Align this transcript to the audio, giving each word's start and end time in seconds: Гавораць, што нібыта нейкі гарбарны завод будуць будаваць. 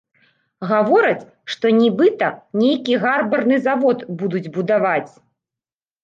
Гавораць, 0.69 1.27
што 1.55 1.65
нібыта 1.81 2.29
нейкі 2.61 2.93
гарбарны 3.03 3.59
завод 3.67 3.99
будуць 4.23 4.51
будаваць. 4.57 5.11